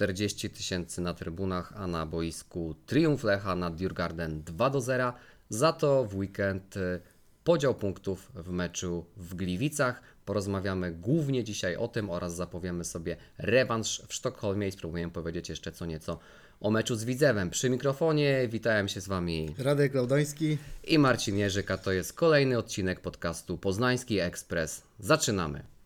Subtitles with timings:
[0.00, 5.12] 40 tysięcy na trybunach, a na boisku triumf Lecha nad Djurgarden 2 do 0.
[5.48, 7.00] Za to w weekend y,
[7.44, 10.02] podział punktów w meczu w Gliwicach.
[10.24, 15.72] Porozmawiamy głównie dzisiaj o tym oraz zapowiemy sobie rewanż w Sztokholmie i spróbujemy powiedzieć jeszcze
[15.72, 16.18] co nieco
[16.60, 17.50] o meczu z Widzewem.
[17.50, 20.58] Przy mikrofonie witałem się z Wami Radek Laudański.
[20.84, 24.82] i Marcin Jerzyk, a to jest kolejny odcinek podcastu Poznański Ekspres.
[24.98, 25.79] Zaczynamy.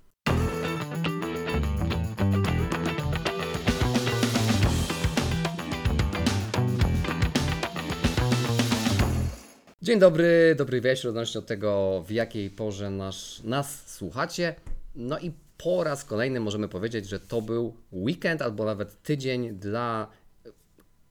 [9.84, 14.54] Dzień dobry, dobry wieczór, odnośnie od tego, w jakiej porze nasz, nas słuchacie.
[14.94, 20.10] No i po raz kolejny możemy powiedzieć, że to był weekend albo nawet tydzień dla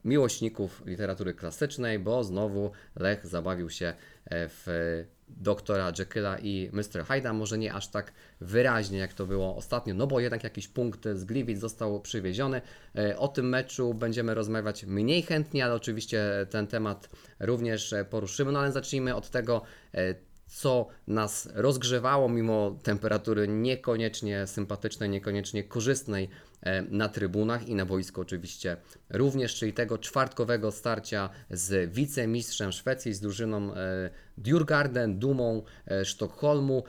[0.05, 3.93] miłośników literatury klasycznej, bo znowu Lech zabawił się
[4.25, 4.67] e, w
[5.37, 7.05] doktora Jekylla i Mr.
[7.05, 11.07] Hyde'a, może nie aż tak wyraźnie jak to było ostatnio, no bo jednak jakiś punkt
[11.13, 12.61] z Gliwic został przywieziony.
[12.95, 18.51] E, O tym meczu będziemy rozmawiać mniej chętnie, ale oczywiście ten temat również e, poruszymy,
[18.51, 19.61] no ale zacznijmy od tego,
[19.93, 20.15] e,
[20.53, 26.29] co nas rozgrzewało mimo temperatury niekoniecznie sympatycznej, niekoniecznie korzystnej
[26.61, 28.77] e, na trybunach i na boisku oczywiście
[29.09, 36.83] również, czyli tego czwartkowego starcia z wicemistrzem Szwecji, z drużyną e, Djurgarden, dumą e, Sztokholmu.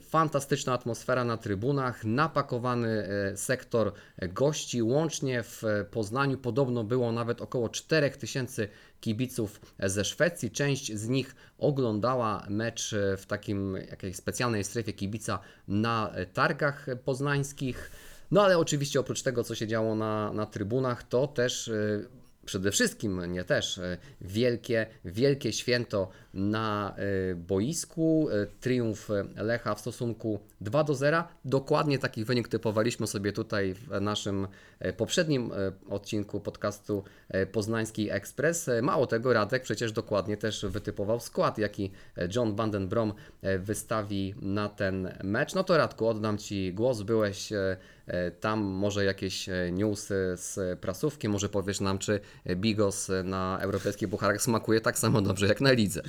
[0.00, 4.82] Fantastyczna atmosfera na trybunach, napakowany sektor gości.
[4.82, 8.68] Łącznie w Poznaniu podobno było nawet około 4000
[9.00, 10.50] kibiców ze Szwecji.
[10.50, 17.90] Część z nich oglądała mecz w takim jakiejś specjalnej strefie kibica na targach poznańskich.
[18.30, 22.04] No ale oczywiście oprócz tego, co się działo na, na trybunach, to też e,
[22.44, 28.28] przede wszystkim, nie też, e, wielkie, wielkie święto na e, boisku.
[28.30, 31.24] E, Triumf Lecha w stosunku 2 do 0.
[31.44, 38.10] Dokładnie taki wynik typowaliśmy sobie tutaj w naszym e, poprzednim e, odcinku podcastu e, Poznański
[38.10, 38.68] Ekspres.
[38.68, 41.90] E, Mało tego, Radek przecież dokładnie też wytypował skład, jaki
[42.34, 43.12] John Vandenbrom
[43.42, 45.54] e, wystawi na ten mecz.
[45.54, 47.02] No to Radku, oddam Ci głos.
[47.02, 47.76] Byłeś e,
[48.06, 52.20] e, tam, może jakieś e, newsy z prasówki, może powiesz nam, czy
[52.56, 56.02] Bigos na europejskich bucharach smakuje tak samo dobrze jak na lidze.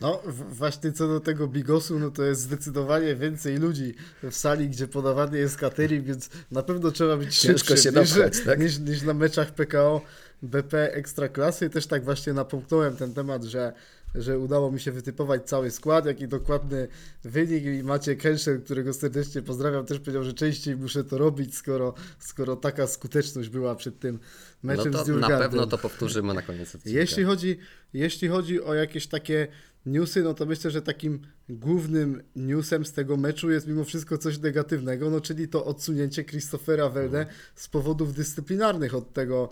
[0.00, 4.88] No właśnie co do tego bigosu, no to jest zdecydowanie więcej ludzi w sali, gdzie
[4.88, 8.60] podawany jest catering, więc na pewno trzeba być Ciężko się niż, dopchać, tak?
[8.60, 10.00] niż, niż na meczach PKO
[10.42, 11.70] BP Ekstraklasy.
[11.70, 13.72] Też tak właśnie napomknąłem ten temat, że
[14.14, 16.88] że udało mi się wytypować cały skład, jaki dokładny
[17.24, 21.94] wynik i Maciej Kęszel, którego serdecznie pozdrawiam, też powiedział, że częściej muszę to robić, skoro,
[22.18, 24.18] skoro taka skuteczność była przed tym
[24.62, 25.38] No meczem z to na Djurgardem.
[25.50, 26.98] pewno to powtórzymy na koniec odcinka.
[27.00, 27.58] Jeśli chodzi,
[27.92, 29.48] jeśli chodzi o jakieś takie
[29.86, 34.38] newsy, no to myślę, że takim głównym newsem z tego meczu jest mimo wszystko coś
[34.38, 39.50] negatywnego, no czyli to odsunięcie Christophera Welde z powodów dyscyplinarnych od tego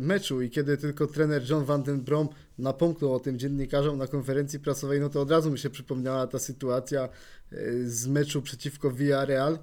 [0.00, 4.60] meczu i kiedy tylko trener John Van Den Brom napomknął o tym dziennikarzom na konferencji
[4.60, 7.08] prasowej, no to od razu mi się przypomniała ta sytuacja
[7.52, 9.58] e, z meczu przeciwko Villarreal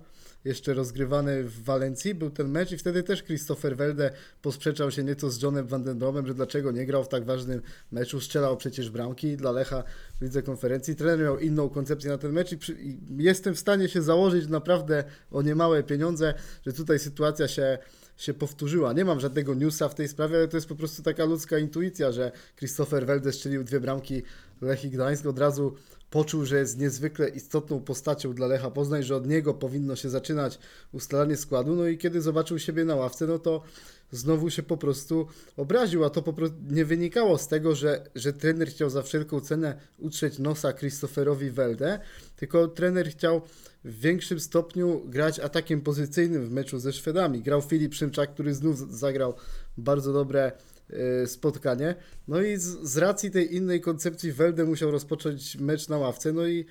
[0.45, 4.11] jeszcze rozgrywany w Walencji był ten mecz i wtedy też Christopher Welde
[4.41, 7.61] posprzeczał się nieco z Johnem Van Den Bromem, że dlaczego nie grał w tak ważnym
[7.91, 9.83] meczu, strzelał przecież bramki dla Lecha
[10.19, 10.95] w lidze konferencji.
[10.95, 14.47] Trener miał inną koncepcję na ten mecz i, przy, i jestem w stanie się założyć
[14.47, 16.33] naprawdę o niemałe pieniądze,
[16.65, 17.77] że tutaj sytuacja się
[18.21, 18.93] się powtórzyła.
[18.93, 22.11] Nie mam żadnego newsa w tej sprawie, ale to jest po prostu taka ludzka intuicja,
[22.11, 24.23] że Christopher Welde strzelił dwie bramki
[24.61, 25.25] Lech i Gdańsk.
[25.25, 25.75] Od razu
[26.09, 30.59] poczuł, że jest niezwykle istotną postacią dla Lecha Poznań, że od niego powinno się zaczynać
[30.91, 31.75] ustalanie składu.
[31.75, 33.63] No i kiedy zobaczył siebie na ławce, no to
[34.11, 35.27] znowu się po prostu
[35.57, 39.39] obraził, a to po prostu nie wynikało z tego, że, że trener chciał za wszelką
[39.39, 41.99] cenę utrzeć nosa Christopherowi Welde,
[42.35, 43.41] tylko trener chciał
[43.83, 47.41] w większym stopniu grać atakiem pozycyjnym w meczu ze Szwedami.
[47.41, 49.33] Grał Filip Szymczak, który znów zagrał
[49.77, 50.51] bardzo dobre
[50.89, 51.95] e, spotkanie.
[52.27, 56.47] No i z, z racji tej innej koncepcji Welde musiał rozpocząć mecz na ławce, no
[56.47, 56.65] i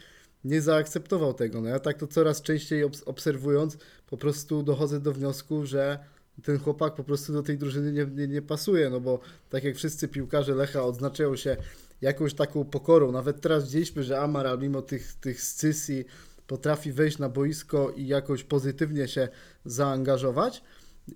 [0.44, 1.60] nie zaakceptował tego.
[1.60, 3.76] No ja tak to coraz częściej obs- obserwując,
[4.06, 5.98] po prostu dochodzę do wniosku, że
[6.42, 9.20] ten chłopak po prostu do tej drużyny nie, nie, nie pasuje, no bo
[9.50, 11.56] tak jak wszyscy piłkarze Lecha odznaczają się
[12.00, 13.12] jakąś taką pokorą.
[13.12, 16.04] Nawet teraz widzieliśmy, że Amaral mimo tych, tych scysji
[16.46, 19.28] potrafi wejść na boisko i jakoś pozytywnie się
[19.64, 20.62] zaangażować.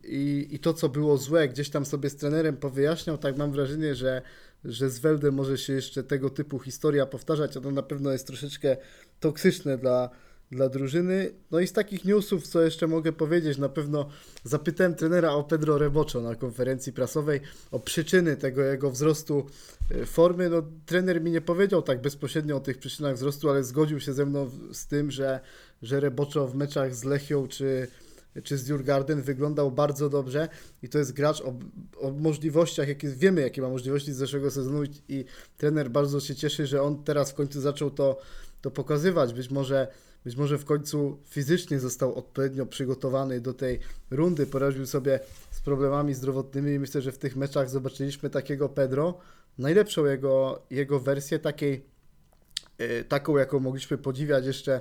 [0.04, 3.94] I, I to, co było złe, gdzieś tam sobie z trenerem powyjaśniał, tak mam wrażenie,
[3.94, 4.22] że,
[4.64, 8.26] że z Weldem może się jeszcze tego typu historia powtarzać, a to na pewno jest
[8.26, 8.76] troszeczkę
[9.20, 10.10] toksyczne dla,
[10.50, 11.30] dla drużyny.
[11.50, 14.08] No i z takich newsów, co jeszcze mogę powiedzieć, na pewno
[14.44, 19.46] zapytałem trenera o Pedro Reboczo na konferencji prasowej o przyczyny tego jego wzrostu
[19.90, 20.50] e, formy.
[20.50, 24.26] No, trener mi nie powiedział tak bezpośrednio o tych przyczynach wzrostu, ale zgodził się ze
[24.26, 25.40] mną z tym, że,
[25.82, 27.88] że Reboczo w meczach z Lechią czy
[28.42, 30.48] czy z Djurgarden wyglądał bardzo dobrze
[30.82, 31.54] i to jest gracz o,
[31.96, 35.24] o możliwościach, jakie wiemy, jakie ma możliwości z zeszłego sezonu i, i
[35.58, 38.18] trener bardzo się cieszy, że on teraz w końcu zaczął to,
[38.60, 39.34] to pokazywać.
[39.34, 39.88] Być może,
[40.24, 43.80] być może w końcu fizycznie został odpowiednio przygotowany do tej
[44.10, 49.18] rundy, poradził sobie z problemami zdrowotnymi i myślę, że w tych meczach zobaczyliśmy takiego Pedro,
[49.58, 51.86] najlepszą jego, jego wersję, takiej,
[52.78, 54.80] e, taką, jaką mogliśmy podziwiać jeszcze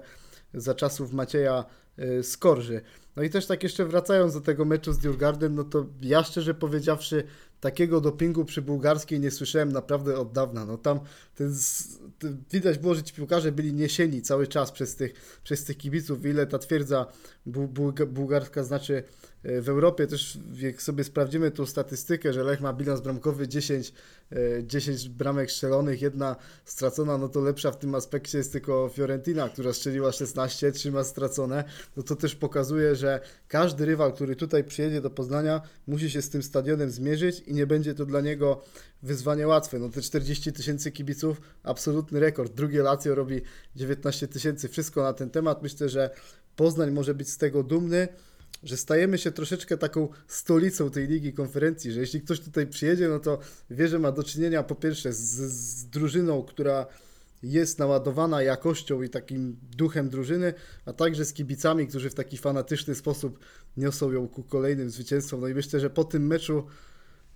[0.54, 1.66] za czasów Macieja
[1.98, 2.81] e, Skorży.
[3.16, 6.54] No i też tak jeszcze wracając do tego meczu z Djurgardem, no to ja szczerze
[6.54, 7.24] powiedziawszy
[7.60, 10.66] takiego dopingu przy bułgarskiej nie słyszałem naprawdę od dawna.
[10.66, 11.00] No tam
[11.36, 15.63] ten, z- ten, widać było, że ci piłkarze byli niesieni cały czas przez tych, przez
[15.63, 17.06] tych kibiców, ile ta twierdza
[17.45, 19.04] bu, bułga- bułgarska znaczy
[19.44, 20.07] w Europie.
[20.07, 23.94] Też jak sobie sprawdzimy tą statystykę, że Lech ma bilans bramkowy 10,
[24.31, 26.36] e, 10 bramek strzelonych, jedna
[26.66, 31.04] stracona, no to lepsza w tym aspekcie jest tylko Fiorentina, która strzeliła 16, 3 ma
[31.04, 31.63] stracone.
[31.98, 36.30] No to też pokazuje, że każdy rywal, który tutaj przyjedzie do Poznania, musi się z
[36.30, 38.63] tym stadionem zmierzyć i nie będzie to dla niego
[39.04, 39.80] wyzwanie łatwe.
[39.80, 42.54] No te 40 tysięcy kibiców, absolutny rekord.
[42.54, 43.42] Drugie Lazio robi
[43.75, 44.69] 19 tysięcy.
[44.69, 45.63] Wszystko na ten temat.
[45.63, 46.10] Myślę, że
[46.56, 48.07] Poznań może być z tego dumny,
[48.63, 53.19] że stajemy się troszeczkę taką stolicą tej ligi konferencji, że jeśli ktoś tutaj przyjedzie, no
[53.19, 53.39] to
[53.69, 56.86] wie, że ma do czynienia po pierwsze z, z drużyną, która
[57.44, 60.54] jest naładowana jakością i takim duchem drużyny,
[60.86, 63.39] a także z kibicami, którzy w taki fanatyczny sposób
[63.77, 65.42] niosą ją ku kolejnym zwycięstwom.
[65.42, 66.63] No i myślę, że po tym meczu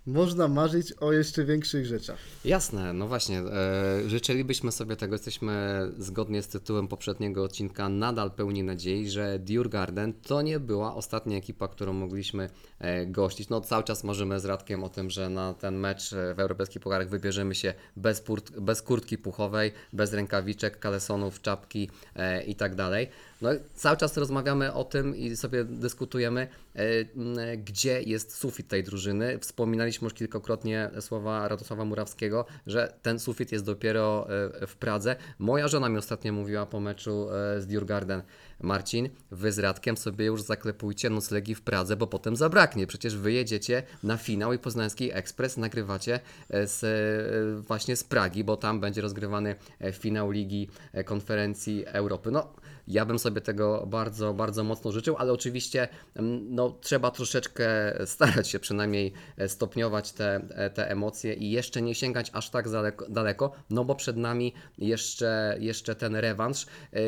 [0.08, 2.18] można marzyć o jeszcze większych rzeczach.
[2.44, 3.38] Jasne, no właśnie.
[3.38, 10.12] E, życzylibyśmy sobie tego, jesteśmy zgodnie z tytułem poprzedniego odcinka nadal pełni nadziei, że Djurgarden
[10.12, 13.48] to nie była ostatnia ekipa, którą mogliśmy e, gościć.
[13.48, 17.08] No cały czas marzymy z Radkiem o tym, że na ten mecz w europejskich pucharach
[17.08, 23.08] wybierzemy się bez, purt, bez kurtki puchowej, bez rękawiczek, kalesonów, czapki e, i tak dalej.
[23.40, 28.84] No, cały czas rozmawiamy o tym i sobie dyskutujemy, e, m, gdzie jest sufit tej
[28.84, 29.38] drużyny.
[29.38, 34.28] Wspominaliśmy już kilkakrotnie słowa Radosława Murawskiego, że ten sufit jest dopiero
[34.62, 35.16] e, w Pradze.
[35.38, 38.22] Moja żona mi ostatnio mówiła po meczu e, z Djurgarden,
[38.60, 42.86] Marcin, wy z Radkiem sobie już zaklepujcie noclegi w Pradze, bo potem zabraknie.
[42.86, 46.20] Przecież wyjedziecie na finał i Poznański Ekspres nagrywacie
[46.50, 51.84] e, z, e, właśnie z Pragi, bo tam będzie rozgrywany e, finał Ligi e, Konferencji
[51.86, 52.30] Europy.
[52.30, 52.52] No,
[52.88, 57.68] ja bym sobie tego bardzo, bardzo mocno życzył, ale oczywiście mm, no, trzeba troszeczkę
[58.06, 62.70] starać się przynajmniej e, stopniować te, e, te emocje i jeszcze nie sięgać aż tak
[62.70, 66.66] daleko, daleko no bo przed nami jeszcze, jeszcze ten rewanż.
[66.92, 67.00] Yy,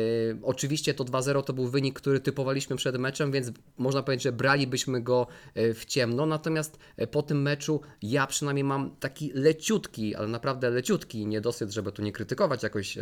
[0.43, 5.01] oczywiście to 2-0 to był wynik, który typowaliśmy przed meczem, więc można powiedzieć, że bralibyśmy
[5.01, 6.79] go w ciemno, natomiast
[7.11, 12.11] po tym meczu ja przynajmniej mam taki leciutki, ale naprawdę leciutki niedosyt, żeby tu nie
[12.11, 12.97] krytykować jakoś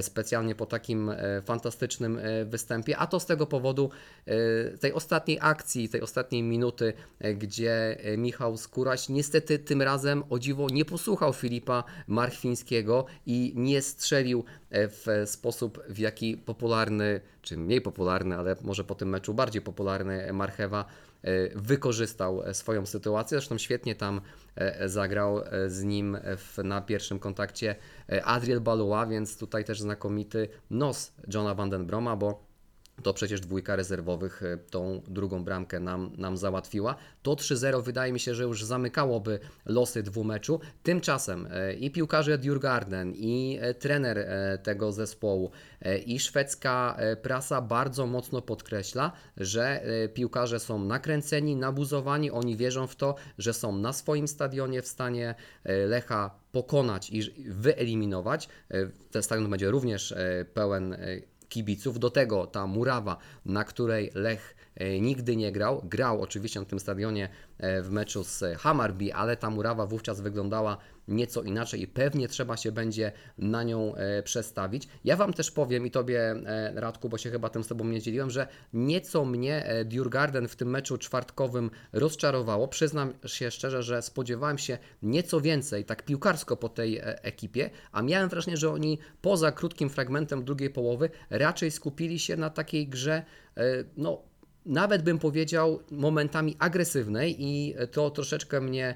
[0.00, 1.10] specjalnie po takim
[1.44, 3.90] fantastycznym występie, a to z tego powodu
[4.26, 10.24] e, tej ostatniej akcji, tej ostatniej minuty, e, gdzie e, Michał Skóraś niestety tym razem
[10.30, 17.20] o dziwo nie posłuchał Filipa Marchwińskiego i nie strzelił e, w sposób, w jaki popularny,
[17.42, 21.11] czy mniej popularny, ale może po tym meczu bardziej popularny Marchewa e,
[21.54, 23.38] wykorzystał e, swoją sytuację.
[23.38, 24.20] Zresztą świetnie tam
[24.56, 27.76] e, zagrał e, z nim w, na pierwszym kontakcie
[28.08, 32.51] e, Adriel Balua, więc tutaj też znakomity nos Johna Vandenbroma, bo
[33.02, 36.96] to przecież dwójka rezerwowych e, tą drugą bramkę nam, nam załatwiła.
[37.22, 40.60] To 3-0 wydaje mi się, że już zamykałoby losy dwumeczu.
[40.82, 44.28] Tymczasem e, i piłkarze Djurgarden, i e, trener
[44.62, 45.50] tego zespołu,
[46.06, 49.82] i szwedzka prasa bardzo mocno podkreśla, że
[50.14, 55.34] piłkarze są nakręceni, nabuzowani, oni wierzą w to, że są na swoim stadionie w stanie
[55.64, 58.48] Lecha pokonać i wyeliminować.
[59.10, 60.14] Ten stadion będzie również
[60.54, 60.96] pełen
[61.52, 61.98] kibiców.
[61.98, 63.16] Do tego ta murawa,
[63.46, 65.82] na której Lech e, nigdy nie grał.
[65.84, 67.28] Grał oczywiście na tym stadionie
[67.58, 70.76] e, w meczu z Hammarby, ale ta murawa wówczas wyglądała
[71.08, 74.88] nieco inaczej i pewnie trzeba się będzie na nią e, przestawić.
[75.04, 78.00] Ja Wam też powiem i Tobie, e, Radku, bo się chyba tym z Tobą nie
[78.00, 82.68] dzieliłem, że nieco mnie e, Djurgarden w tym meczu czwartkowym rozczarowało.
[82.68, 88.28] Przyznam się szczerze, że spodziewałem się nieco więcej, tak piłkarsko po tej ekipie, a miałem
[88.28, 93.22] wrażenie, że oni poza krótkim fragmentem drugiej połowy raczej skupili się na takiej grze,
[93.96, 94.22] no
[94.66, 98.94] nawet bym powiedział momentami agresywnej i to troszeczkę mnie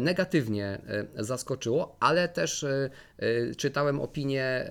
[0.00, 0.78] negatywnie
[1.16, 4.68] e, zaskoczyło, ale też e, e, czytałem opinię e,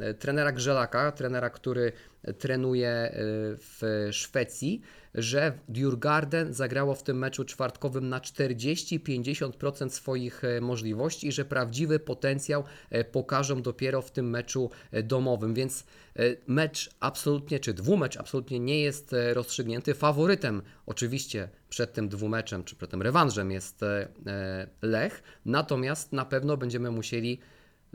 [0.00, 1.92] e, trenera Grzelaka, trenera, który
[2.38, 3.12] trenuje e,
[3.56, 4.82] w Szwecji,
[5.14, 11.98] że Djurgarden zagrało w tym meczu czwartkowym na 40-50% swoich e, możliwości i że prawdziwy
[11.98, 15.84] potencjał e, pokażą dopiero w tym meczu e, domowym, więc
[16.16, 19.94] e, mecz absolutnie, czy dwumecz absolutnie nie jest e, rozstrzygnięty.
[19.94, 26.24] Faworytem oczywiście przed tym dwumeczem, czy przed tym rewanżem jest e, e, Lech, natomiast na
[26.24, 27.38] pewno będziemy musieli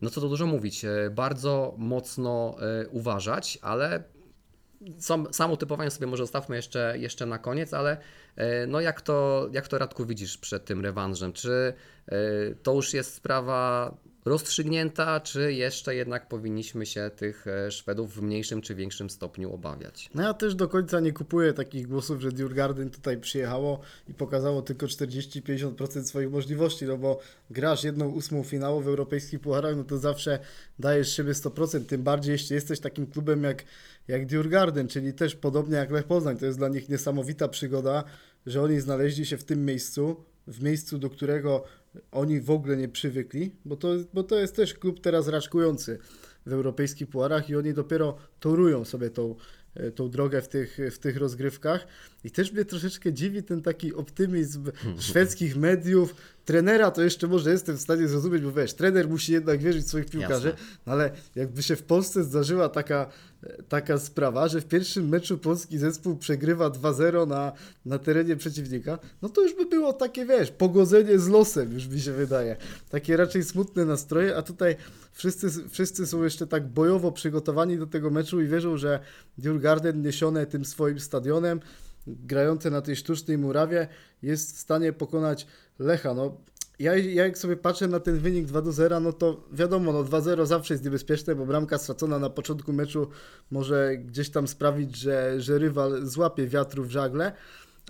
[0.01, 2.55] no co tu dużo mówić, e, bardzo mocno
[2.91, 4.03] uważać, ale
[4.99, 7.97] sam, samo typowanie sobie może zostawmy jeszcze, jeszcze na koniec, ale
[8.67, 11.33] no jak to, jak to Radku widzisz przed tym rewanżem?
[11.33, 11.73] Czy
[12.63, 13.91] to już jest sprawa
[14.27, 20.09] rozstrzygnięta, czy jeszcze jednak powinniśmy się tych e, Szwedów w mniejszym czy większym stopniu obawiać?
[20.15, 24.61] No ja też do końca nie kupuję takich głosów, że Djurgarden tutaj przyjechało i pokazało
[24.61, 27.19] tylko 40-50% swoich możliwości, no bo
[27.49, 30.39] grasz jedną ósmą finału w europejskich pucharach, no to zawsze
[30.79, 33.63] dajesz siebie 100%, tym bardziej jeśli jesteś takim klubem jak,
[34.07, 38.03] jak Djurgarden, czyli też podobnie jak Lech Poznań, to jest dla nich niesamowita przygoda,
[38.45, 41.63] że oni znaleźli się w tym miejscu, w miejscu, do którego
[42.11, 45.99] oni w ogóle nie przywykli, bo to, bo to jest też klub teraz raczkujący
[46.45, 49.35] w europejskich pucharach i oni dopiero torują sobie tą,
[49.73, 51.87] e, tą drogę w tych, w tych rozgrywkach.
[52.23, 56.15] I też mnie troszeczkę dziwi ten taki optymizm szwedzkich mediów.
[56.47, 59.87] Trenera to jeszcze może jestem w stanie zrozumieć, bo wiesz, trener musi jednak wierzyć w
[59.87, 60.53] swoich piłkarzy,
[60.85, 63.09] no ale jakby się w Polsce zdarzyła taka,
[63.69, 67.51] taka sprawa, że w pierwszym meczu polski zespół przegrywa 2-0 na,
[67.85, 72.01] na terenie przeciwnika, no to już by było takie, wiesz, pogodzenie z losem, już mi
[72.01, 72.55] się wydaje.
[72.89, 74.75] Takie raczej smutne nastroje, a tutaj
[75.11, 78.99] wszyscy, wszyscy są jeszcze tak bojowo przygotowani do tego meczu i wierzą, że
[79.37, 81.59] Djurgarden niesione tym swoim stadionem,
[82.07, 83.87] grające na tej sztucznej murawie,
[84.21, 85.47] jest w stanie pokonać
[85.79, 86.13] Lecha.
[86.13, 86.37] No,
[86.79, 90.03] ja, ja jak sobie patrzę na ten wynik 2 do 0, no to wiadomo, no
[90.03, 93.07] 2-0 zawsze jest niebezpieczne, bo bramka stracona na początku meczu
[93.51, 97.31] może gdzieś tam sprawić, że, że rywal złapie wiatru w żagle.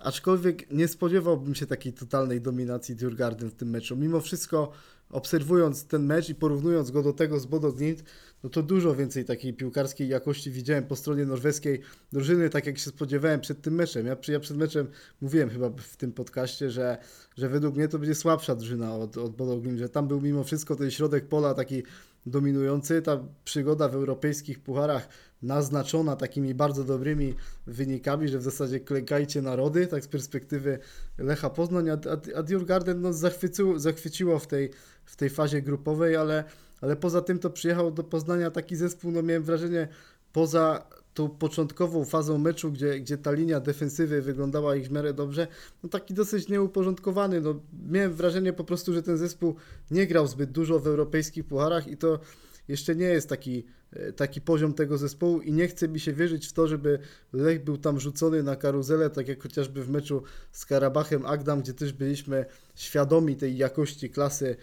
[0.03, 3.97] Aczkolwiek nie spodziewałbym się takiej totalnej dominacji Djurgarden w tym meczu.
[3.97, 4.71] Mimo wszystko,
[5.09, 8.03] obserwując ten mecz i porównując go do tego z Bodo Glimt,
[8.43, 12.89] no to dużo więcej takiej piłkarskiej jakości widziałem po stronie norweskiej drużyny, tak jak się
[12.89, 14.05] spodziewałem przed tym meczem.
[14.05, 14.87] Ja, ja przed meczem
[15.21, 16.97] mówiłem chyba w tym podcaście, że,
[17.37, 20.75] że według mnie to będzie słabsza drużyna od, od Bodo że tam był mimo wszystko
[20.75, 21.83] ten środek pola taki
[22.25, 23.01] dominujący.
[23.01, 25.07] Ta przygoda w europejskich pucharach
[25.41, 27.33] naznaczona takimi bardzo dobrymi
[27.67, 30.79] wynikami, że w zasadzie klękajcie narody, tak z perspektywy
[31.17, 34.69] Lecha Poznań, a, a, a no, zachwyciło, zachwyciło w tej,
[35.05, 36.43] w tej fazie grupowej, ale,
[36.81, 39.87] ale poza tym to przyjechał do Poznania taki zespół, no miałem wrażenie,
[40.33, 45.47] poza tą początkową fazą meczu, gdzie, gdzie ta linia defensywy wyglądała ich w miarę dobrze,
[45.83, 47.41] no taki dosyć nieuporządkowany.
[47.41, 49.55] No, miałem wrażenie po prostu, że ten zespół
[49.91, 52.19] nie grał zbyt dużo w europejskich pucharach i to
[52.67, 56.47] jeszcze nie jest taki, e, taki poziom tego zespołu i nie chce mi się wierzyć
[56.47, 56.99] w to, żeby
[57.33, 61.73] Lech był tam rzucony na karuzelę, tak jak chociażby w meczu z Karabachem Agdam, gdzie
[61.73, 64.55] też byliśmy świadomi tej jakości klasy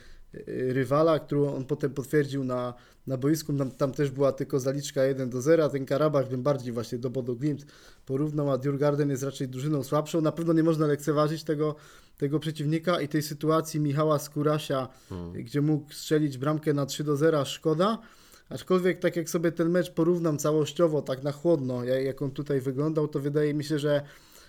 [0.47, 2.75] rywala, którą on potem potwierdził na,
[3.07, 3.53] na boisku.
[3.53, 5.69] Tam, tam też była tylko zaliczka 1 do 0.
[5.69, 7.67] Ten Karabach bym bardziej właśnie do Bodo Glimt
[8.07, 10.21] porównał, a Djurgarden jest raczej drużyną słabszą.
[10.21, 11.75] Na pewno nie można lekceważyć tego,
[12.19, 14.89] tego przeciwnika i tej sytuacji Michała Skurasia,
[15.35, 17.99] gdzie mógł strzelić bramkę na 3 do 0, szkoda.
[18.49, 22.61] Aczkolwiek tak jak sobie ten mecz porównam całościowo, tak na chłodno, ja- jak on tutaj
[22.61, 24.03] wyglądał, to wydaje mi się, że,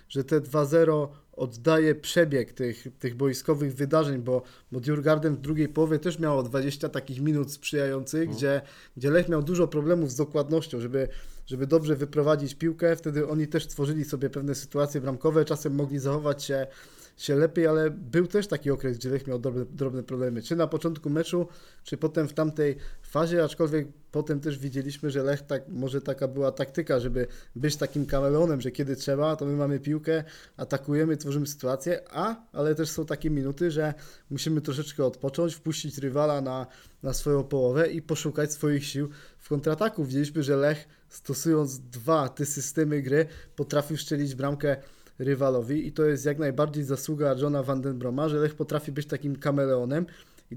[0.08, 5.98] że te 2-0 oddaje przebieg tych, tych boiskowych wydarzeń, bo, bo Djurgarden w drugiej połowie
[5.98, 8.60] też miało 20 takich minut sprzyjających, gdzie,
[8.96, 11.08] gdzie Lech miał dużo problemów z dokładnością, żeby,
[11.46, 12.96] żeby dobrze wyprowadzić piłkę.
[12.96, 16.66] Wtedy oni też tworzyli sobie pewne sytuacje bramkowe, czasem mogli zachować się
[17.16, 20.66] się lepiej, ale był też taki okres, gdzie Lech miał drobne, drobne problemy, czy na
[20.66, 21.48] początku meczu,
[21.84, 26.52] czy potem w tamtej fazie, aczkolwiek potem też widzieliśmy, że Lech tak, może taka była
[26.52, 30.24] taktyka, żeby być takim kameleonem, że kiedy trzeba, to my mamy piłkę,
[30.56, 33.94] atakujemy, tworzymy sytuację, a, ale też są takie minuty, że
[34.30, 36.66] musimy troszeczkę odpocząć, wpuścić rywala na,
[37.02, 39.08] na swoją połowę i poszukać swoich sił
[39.38, 40.04] w kontrataku.
[40.04, 44.76] Widzieliśmy, że Lech stosując dwa te systemy gry potrafił szczelić bramkę
[45.18, 50.06] rywalowi i to jest jak najbardziej zasługa Johna Vandenbroma, że Lech potrafi być takim kameleonem
[50.50, 50.56] i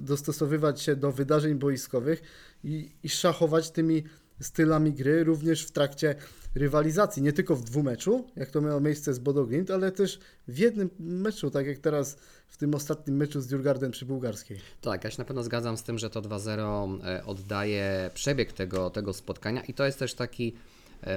[0.00, 2.22] dostosowywać się do wydarzeń boiskowych
[2.64, 4.04] i, i szachować tymi
[4.40, 6.14] stylami gry również w trakcie
[6.54, 10.58] rywalizacji, nie tylko w dwumeczu, jak to miało miejsce z Bodo Glimt, ale też w
[10.58, 12.16] jednym meczu, tak jak teraz
[12.48, 14.60] w tym ostatnim meczu z Djurgarden przy Bułgarskiej.
[14.80, 18.90] Tak, ja się na pewno zgadzam z tym, że to 2-0 e, oddaje przebieg tego,
[18.90, 20.54] tego spotkania i to jest też taki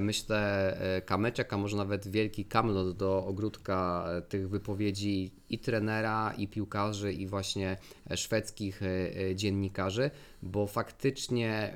[0.02, 6.34] myślę, e, kamyczek, a może nawet wielki kamlot do ogródka e, tych wypowiedzi i trenera,
[6.38, 7.78] i piłkarzy, i właśnie
[8.10, 8.88] e, szwedzkich e,
[9.30, 11.74] e, dziennikarzy, bo faktycznie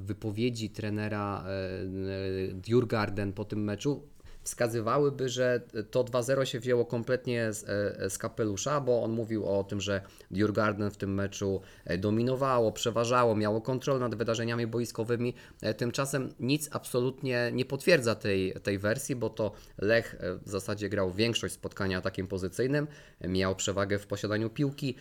[0.00, 4.02] wypowiedzi trenera e, e, Djurgarden po tym meczu
[4.48, 9.64] wskazywałyby, że to 2-0 się wzięło kompletnie z, e, z kapelusza, bo on mówił o
[9.64, 10.00] tym, że
[10.30, 15.34] Djurgarden w tym meczu e, dominowało, przeważało, miało kontrolę nad wydarzeniami boiskowymi.
[15.62, 21.12] E, Tymczasem nic absolutnie nie potwierdza tej, tej wersji, bo to Lech w zasadzie grał
[21.12, 22.86] większość spotkania atakiem pozycyjnym,
[23.20, 24.94] miał przewagę w posiadaniu piłki,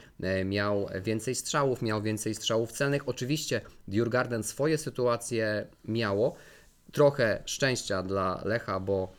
[0.46, 3.10] miał więcej strzałów, miał więcej strzałów celnych.
[3.10, 6.36] Oczywiście Djurgarden swoje sytuacje miało,
[6.92, 9.12] trochę szczęścia dla Lecha, bo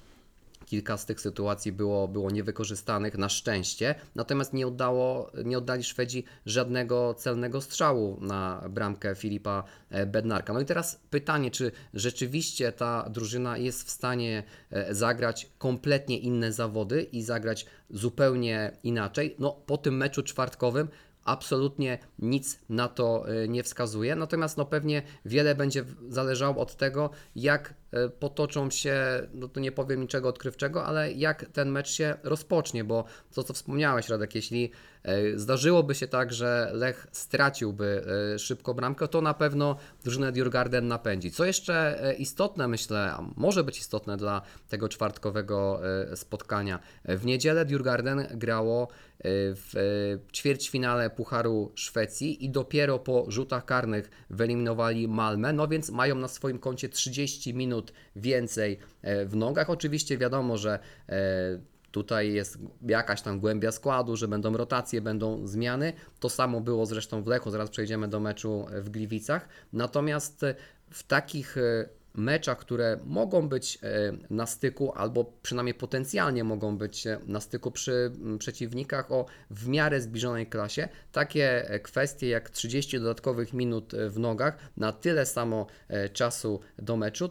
[0.69, 6.25] kilka z tych sytuacji było, było niewykorzystanych na szczęście, natomiast nie, oddało, nie oddali Szwedzi
[6.47, 10.53] żadnego celnego strzału na bramkę Filipa e, Bednarka.
[10.53, 16.53] No i teraz pytanie, czy rzeczywiście ta drużyna jest w stanie e, zagrać kompletnie inne
[16.53, 19.37] zawody i zagrać zupełnie inaczej?
[19.39, 20.89] No po tym meczu czwartkowym
[21.29, 24.17] absolutnie nic na to e, nie wskazuje.
[24.17, 27.75] Natomiast no pewnie wiele będzie zależało od tego, jak
[28.21, 28.97] potoczą się,
[29.35, 33.05] no to nie powiem niczego odkrywczego, ale jak ten mecz się rozpocznie, bo
[33.35, 34.71] to co wspomniałeś Radek, jeśli
[35.03, 38.05] e, zdarzyłoby się tak, że Lech straciłby
[38.35, 41.31] e, szybko bramkę, to na pewno drużynę Djurgarden napędzi.
[41.31, 45.81] Co jeszcze e, istotne, myślę, a może być istotne dla tego czwartkowego
[46.13, 46.79] e, spotkania.
[47.05, 48.89] W niedzielę Djurgarden grało e,
[49.55, 56.15] w e, ćwierćfinale Pucharu Szwecji i dopiero po rzutach karnych wyeliminowali Malmę, no więc mają
[56.15, 57.78] na swoim koncie 30 minut
[58.17, 59.71] więcej e, w nogach.
[59.71, 65.93] Oczywiście wiadomo, że e, Tutaj jest jakaś tam głębia składu, że będą rotacje, będą zmiany.
[66.21, 69.49] To samo było zresztą w Lechu, zaraz przejdziemy do meczu w Gliwicach.
[69.73, 70.55] Natomiast e,
[70.91, 71.57] w takich
[72.15, 73.79] meczach, które mogą być
[74.31, 80.47] na styku, albo przynajmniej potencjalnie mogą być na styku przy przeciwnikach o w miarę zbliżonej
[80.47, 85.67] klasie, takie kwestie jak 30 dodatkowych minut w nogach na tyle samo
[86.13, 87.31] czasu do meczu,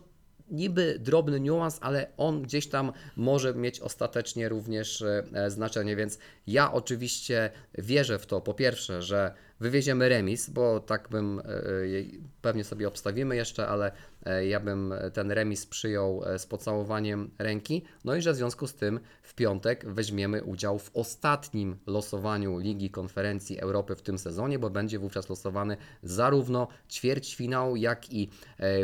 [0.51, 6.73] niby drobny niuans, ale on gdzieś tam może mieć ostatecznie również e, znaczenie, więc ja
[6.73, 11.43] oczywiście wierzę w to, po pierwsze, że wywieziemy remis, bo tak bym, e,
[12.41, 13.91] pewnie sobie obstawimy jeszcze, ale
[14.25, 18.67] e, ja bym ten remis przyjął e, z pocałowaniem ręki, no i że w związku
[18.67, 24.59] z tym w piątek weźmiemy udział w ostatnim losowaniu Ligi Konferencji Europy w tym sezonie,
[24.59, 28.29] bo będzie wówczas losowany zarówno ćwierćfinał, jak i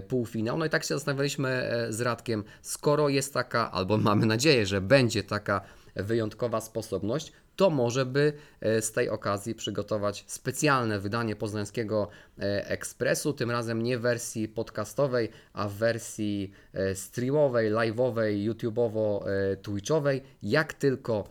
[0.07, 0.57] półfinał.
[0.57, 5.23] No i tak się zastanawialiśmy z Radkiem, skoro jest taka, albo mamy nadzieję, że będzie
[5.23, 5.62] taka
[5.95, 12.07] wyjątkowa sposobność, to może by e, z tej okazji przygotować specjalne wydanie Poznańskiego
[12.39, 20.21] e, Ekspresu, tym razem nie w wersji podcastowej, a w wersji e, streamowej, live'owej, YouTubeowo-twitchowej.
[20.43, 21.27] Jak tylko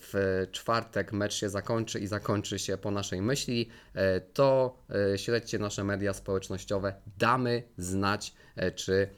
[0.00, 3.68] w czwartek mecz się zakończy i zakończy się po naszej myśli,
[4.32, 4.78] to
[5.16, 8.34] śledźcie nasze media społecznościowe, damy znać,
[8.74, 9.08] czy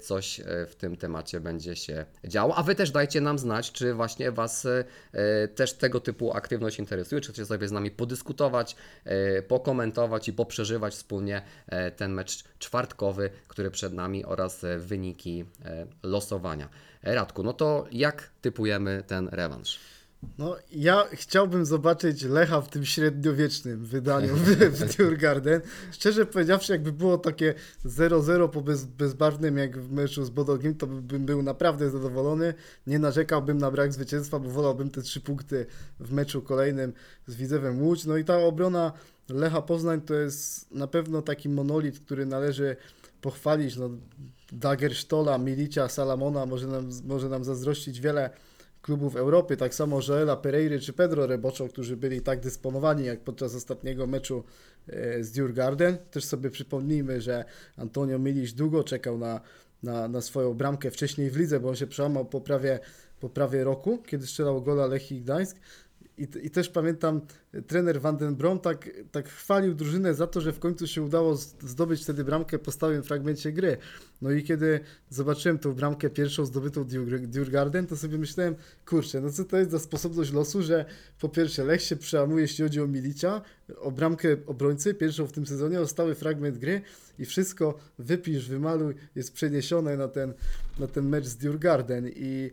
[0.00, 2.54] coś e, w tym temacie będzie się działo.
[2.54, 6.78] A Wy też dajcie nam znać, czy właśnie Was e, e, też tego typu aktywność
[6.78, 12.44] interesuje, czy chcecie sobie z nami podyskutować, e, pokomentować i poprzeżywać wspólnie e, ten mecz
[12.58, 16.68] czwartkowy, który przed nami oraz e, wyniki e, losowania.
[17.04, 19.99] E, Radku, no to jak typujemy ten rewanż?
[20.38, 25.60] No, ja chciałbym zobaczyć Lecha w tym średniowiecznym wydaniu w, w Djurgarden.
[25.92, 27.54] Szczerze powiedziawszy, jakby było takie
[27.84, 32.54] 0-0 po bez, bezbarwnym jak w meczu z Bodogiem, to by- bym był naprawdę zadowolony.
[32.86, 35.66] Nie narzekałbym na brak zwycięstwa, bo wolałbym te trzy punkty
[36.00, 36.92] w meczu kolejnym
[37.26, 38.04] z Widzewem Łódź.
[38.04, 38.92] No i ta obrona
[39.28, 42.76] Lecha Poznań to jest na pewno taki monolit, który należy
[43.20, 43.76] pochwalić.
[43.76, 43.90] No,
[44.52, 48.30] Dager Sztola, Milicia, Salamona może nam, może nam zazdrościć wiele
[48.82, 53.54] klubów Europy, tak samo Joela Pereiry czy Pedro Reboczo, którzy byli tak dysponowani jak podczas
[53.54, 54.44] ostatniego meczu
[54.88, 55.98] e, z Djurgarden.
[56.10, 57.44] Też sobie przypomnijmy, że
[57.76, 59.40] Antonio Milić długo czekał na,
[59.82, 62.78] na, na swoją bramkę wcześniej w lidze, bo on się przełamał po prawie,
[63.20, 65.56] po prawie roku, kiedy strzelał gola Lechii Gdańsk.
[66.20, 67.20] I, I też pamiętam,
[67.54, 71.02] e, trener Van den Brom tak, tak chwalił drużynę za to, że w końcu się
[71.02, 73.76] udało zdobyć wtedy bramkę po stałym fragmencie gry.
[74.22, 74.80] No i kiedy
[75.10, 78.54] zobaczyłem tą bramkę pierwszą zdobytą Djur- Djurgarden, to sobie myślałem,
[78.86, 80.84] kurczę, no co to jest za sposobność losu, że
[81.20, 83.42] po pierwsze Lech się przełamuje, jeśli chodzi o Milicia,
[83.78, 86.82] o bramkę obrońcy, pierwszą w tym sezonie, o stały fragment gry
[87.18, 90.32] i wszystko wypisz, wymaluj, jest przeniesione na ten,
[90.78, 92.50] na ten mecz z Djurgarden i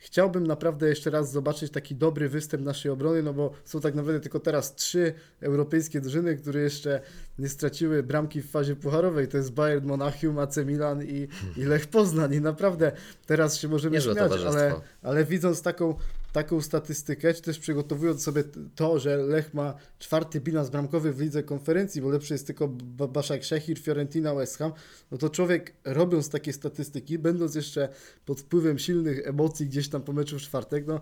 [0.00, 4.20] chciałbym naprawdę jeszcze raz zobaczyć taki dobry występ naszej obrony, no bo są tak naprawdę
[4.20, 7.00] tylko teraz trzy europejskie drużyny, które jeszcze
[7.38, 9.28] nie straciły bramki w fazie pucharowej.
[9.28, 12.34] To jest Bayern Monachium, AC Milan i, i Lech Poznań.
[12.34, 12.92] I naprawdę
[13.26, 15.94] teraz się możemy Niezłe śmiać, ale, ale widząc taką,
[16.32, 21.42] taką statystykę, czy też przygotowując sobie to, że Lech ma czwarty bilans bramkowy w lidze
[21.42, 22.68] konferencji, bo lepszy jest tylko
[23.08, 24.72] Baszak Szechir, Fiorentina, West Ham,
[25.10, 27.88] no to człowiek robiąc takie statystyki, będąc jeszcze
[28.24, 31.00] pod wpływem silnych emocji gdzieś tam po meczu w czwartek, no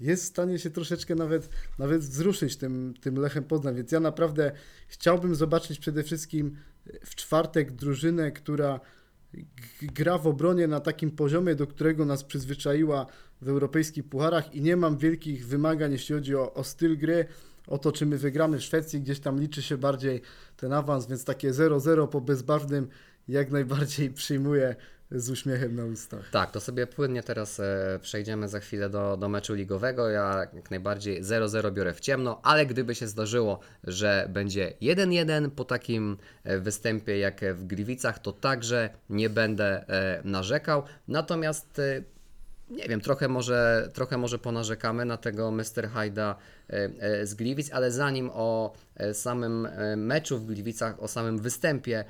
[0.00, 1.48] jest w stanie się troszeczkę nawet,
[1.78, 4.52] nawet wzruszyć tym, tym Lechem Poznań, więc ja naprawdę
[4.88, 6.56] chciałbym zobaczyć przede wszystkim
[7.04, 8.80] w czwartek drużynę, która
[9.82, 13.06] gra w obronie na takim poziomie, do którego nas przyzwyczaiła
[13.40, 17.26] w europejskich pucharach i nie mam wielkich wymagań, jeśli chodzi o, o styl gry,
[17.66, 20.20] o to, czy my wygramy w Szwecji, gdzieś tam liczy się bardziej
[20.56, 22.88] ten awans, więc takie 0-0 po bezbarwnym
[23.28, 24.76] jak najbardziej przyjmuję
[25.14, 26.30] z uśmiechem na ustach.
[26.30, 30.08] Tak, to sobie płynnie teraz e, przejdziemy za chwilę do, do meczu ligowego.
[30.08, 35.64] Ja jak najbardziej 0-0 biorę w ciemno, ale gdyby się zdarzyło, że będzie 1-1 po
[35.64, 40.82] takim e, występie jak w Gliwicach, to także nie będę e, narzekał.
[41.08, 42.02] Natomiast e,
[42.72, 45.90] nie wiem, trochę może, trochę może ponarzekamy na tego Mr.
[45.94, 46.36] Hyda
[46.70, 52.04] e, e, z Gliwic, ale zanim o e, samym meczu w Gliwicach, o samym występie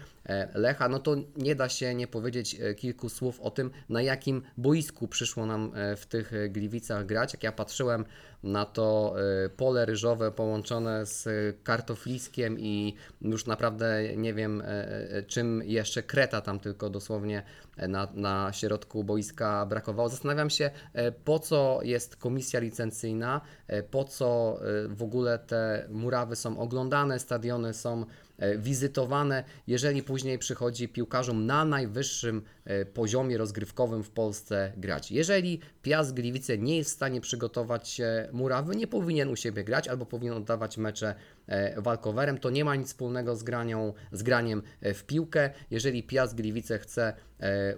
[0.54, 5.08] Lecha, no to nie da się nie powiedzieć kilku słów o tym, na jakim boisku
[5.08, 7.32] przyszło nam w tych Gliwicach grać.
[7.32, 8.04] Jak ja patrzyłem
[8.42, 11.28] na to e, pole ryżowe połączone z
[11.62, 17.42] kartofliskiem i już naprawdę nie wiem e, e, czym jeszcze Kreta tam tylko dosłownie
[17.76, 20.08] e, na, na środku boiska brakowało.
[20.08, 20.70] Zastanawiam się
[21.24, 23.40] po co jest komisja licencyjna,
[23.90, 28.04] po co e, w ogóle te murawy są oglądane, stadiony są
[28.38, 35.10] e, wizytowane, jeżeli później przychodzi piłkarzom na najwyższym e, poziomie rozgrywkowym w Polsce grać.
[35.10, 39.88] Jeżeli Piast Gliwice nie jest w stanie przygotować się murawy, nie powinien u siebie grać
[39.88, 41.14] albo powinien oddawać mecze
[41.46, 45.50] e, walkowerem, to nie ma nic wspólnego z, granią, z graniem e, w piłkę.
[45.70, 47.14] Jeżeli Piast Gliwice chce e,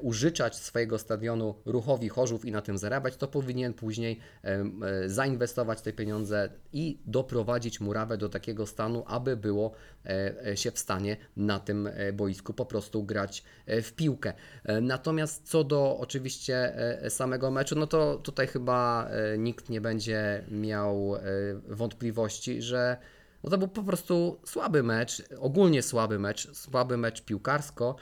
[0.00, 5.80] użyczać swojego stadionu ruchowi Chorzów i na tym zarabiać, to powinien później e, e, zainwestować
[5.80, 9.72] te pieniądze i doprowadzić murawę do takiego stanu, aby było
[10.06, 14.32] e, e, się w stanie na tym e, boisku po prostu grać e, w piłkę.
[14.64, 19.80] E, Natomiast co do oczywiście e, samego meczu, no to tutaj chyba e, nikt nie
[19.80, 21.20] będzie miał e,
[21.68, 22.96] wątpliwości, że
[23.44, 27.96] no to był po prostu słaby mecz, ogólnie słaby mecz, słaby mecz piłkarsko.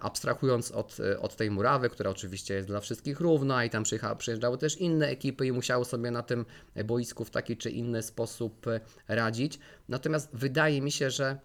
[0.00, 4.58] Abstrahując od, od tej murawy, która oczywiście jest dla wszystkich równa i tam przyjecha- przyjeżdżały
[4.58, 6.46] też inne ekipy i musiały sobie na tym
[6.84, 9.58] boisku w taki czy inny sposób e, radzić.
[9.88, 11.38] Natomiast wydaje mi się, że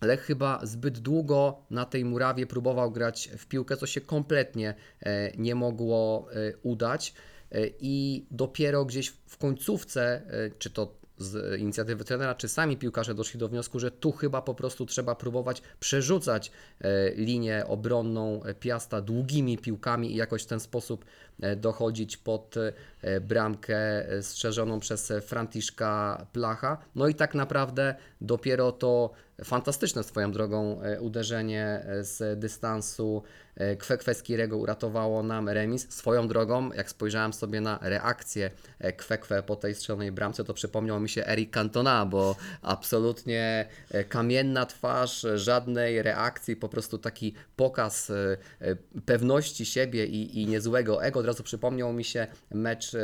[0.00, 5.36] Lech chyba zbyt długo na tej murawie próbował grać w piłkę, co się kompletnie e,
[5.36, 7.14] nie mogło e, udać.
[7.52, 13.14] E, I dopiero gdzieś w końcówce, e, czy to z inicjatywy trenera, czy sami piłkarze
[13.14, 16.50] doszli do wniosku, że tu chyba po prostu trzeba próbować przerzucać
[16.80, 21.04] e, linię obronną Piasta długimi piłkami i jakoś w ten sposób
[21.40, 22.54] e, dochodzić pod
[23.02, 26.78] e, bramkę strzeżoną przez Franciszka Placha.
[26.94, 29.10] No i tak naprawdę dopiero to
[29.44, 33.22] fantastyczne swoją drogą uderzenie z dystansu
[33.56, 35.86] e, Kwekweskirego uratowało nam remis.
[35.90, 38.50] Swoją drogą, jak spojrzałem sobie na reakcję
[38.96, 44.66] Kwekwe po tej strzelonej bramce, to przypomniał mi się Eric Cantona, bo absolutnie e, kamienna
[44.66, 51.20] twarz, żadnej reakcji, po prostu taki pokaz e, e, pewności siebie i, i niezłego ego.
[51.20, 52.96] Od razu przypomniał mi się mecz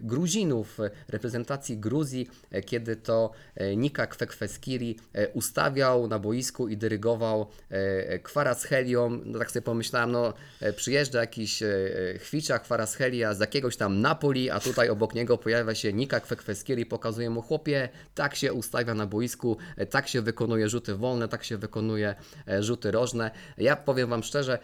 [0.00, 0.78] Gruzinów,
[1.08, 2.28] reprezentacji Gruzji,
[2.66, 3.30] kiedy to
[3.76, 4.98] Nika Kwekweskiri
[5.34, 9.20] ustawiał na boisku i dyrygował e, Kwarashelią.
[9.24, 11.66] No tak sobie pomyślałem, no e, przyjeżdża jakiś e,
[12.14, 16.86] e, Chwicza Kwarashelia z jakiegoś tam Napoli, a tutaj obok niego pojawia się Nika Kwekweskiri,
[16.86, 19.56] pokazuje mu chłopie, tak się ustawia na boisku,
[19.90, 22.14] tak się wykonuje rzuty wolne, tak się wykonuje
[22.60, 23.30] rzuty rożne.
[23.58, 24.58] Ja powiem Wam szczerze,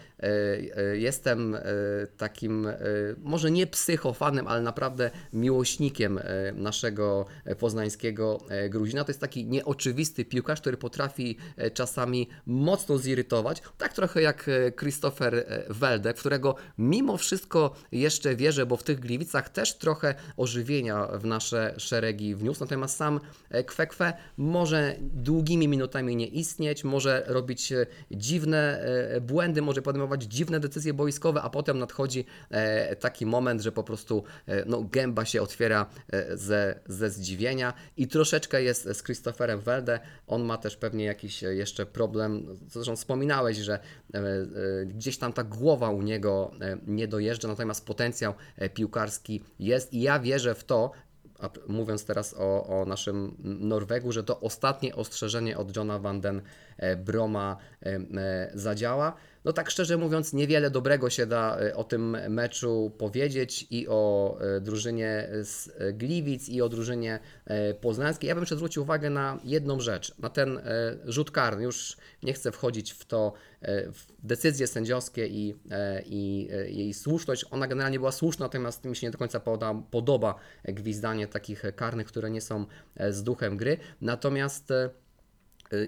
[0.92, 1.56] jestem
[2.16, 2.68] takim,
[3.22, 6.20] może nie psychofanem, ale naprawdę miłośnikiem
[6.54, 7.26] naszego
[7.58, 9.04] poznańskiego Gruzina.
[9.04, 11.36] To jest taki nieoczywisty piłkarz, który potrafi
[11.74, 14.72] czasami mocno zirytować, tak trochę jak e,
[15.08, 20.14] Christopher e, Welde, w którego mimo wszystko jeszcze wierzę, bo w tych Gliwicach też trochę
[20.36, 27.24] ożywienia w nasze szeregi wniósł, natomiast sam e, Kwekwe może długimi minutami nie istnieć, może
[27.26, 28.58] robić e, dziwne
[29.20, 32.24] błędy, może podejmować dziwne decyzje boiskowe, a potem nadchodzi
[33.00, 34.24] taki moment, że po prostu
[34.66, 35.86] no, gęba się otwiera
[36.34, 37.74] ze, ze zdziwienia.
[37.96, 40.00] I troszeczkę jest z Christopherem Welde.
[40.26, 43.78] On ma też pewnie jakiś jeszcze problem, zresztą wspominałeś, że
[44.86, 50.00] gdzieś tam ta głowa u niego e, nie dojeżdża, natomiast potencjał e, piłkarski jest i
[50.00, 50.92] ja wierzę w to,
[51.68, 56.42] mówiąc teraz o, o naszym Norwegu, że to ostatnie ostrzeżenie od Johna van den
[56.76, 59.14] e, Broma e, e, zadziała.
[59.48, 64.36] No tak szczerze mówiąc, niewiele dobrego się da e, o tym meczu powiedzieć i o
[64.40, 67.18] e, drużynie z e, Gliwic i o drużynie
[67.80, 68.28] poznańskiej.
[68.28, 70.60] Ja bym jeszcze zwrócił uwagę na jedną rzecz, na ten
[71.04, 71.62] rzut karny.
[71.62, 73.32] Już nie chcę wchodzić w to,
[73.92, 75.54] w decyzje sędziowskie i,
[76.06, 77.44] i jej słuszność.
[77.50, 79.40] Ona generalnie była słuszna, natomiast mi się nie do końca
[79.90, 80.34] podoba
[80.64, 82.66] gwizdanie takich karnych, które nie są
[83.10, 83.76] z duchem gry.
[84.00, 84.72] Natomiast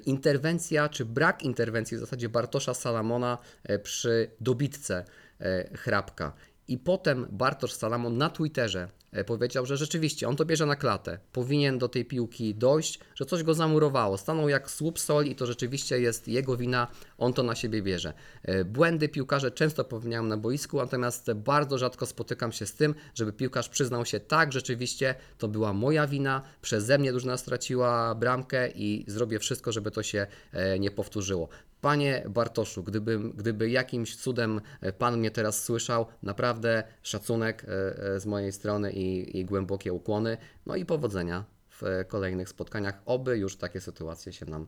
[0.07, 5.05] interwencja, czy brak interwencji w zasadzie Bartosza Salamona e, przy dobitce
[5.40, 6.33] e, Hrabka.
[6.70, 11.18] I potem Bartosz Salamon na Twitterze e, powiedział, że rzeczywiście on to bierze na klatę.
[11.33, 14.18] Powinien do tej piłki dojść, że coś go zamurowało.
[14.18, 18.12] Stanął jak słup soli i to rzeczywiście jest jego wina, on to na siebie bierze.
[18.42, 23.33] E, Błędy piłkarze często popełniają na boisku, natomiast bardzo rzadko spotykam się z tym, żeby
[23.33, 29.04] piłkarz przyznał się tak, rzeczywiście to była moja wina, przeze mnie drużyna straciła bramkę i
[29.09, 31.48] zrobię wszystko, żeby to się e, nie powtórzyło.
[31.81, 37.69] Panie Bartoszu, gdyby, gdyby jakimś cudem e, Pan mnie teraz słyszał, naprawdę szacunek e,
[38.14, 40.37] e, z mojej strony i, i głębokie ukłony.
[40.66, 43.03] No i powodzenia w kolejnych spotkaniach.
[43.07, 44.66] Oby już takie sytuacje się nam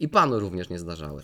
[0.00, 1.22] i Panu również nie zdarzały.